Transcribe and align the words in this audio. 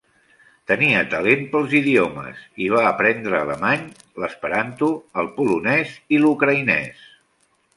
Tenia 0.69 1.01
talent 1.11 1.43
pels 1.51 1.75
idiomes, 1.79 2.39
i 2.67 2.71
va 2.75 2.81
aprendre 2.93 3.33
l'alemany, 3.35 3.85
l'esperanto, 4.25 4.91
el 5.23 5.31
polonès 5.37 5.93
i 6.17 6.23
l'ucraïnès. 6.25 7.07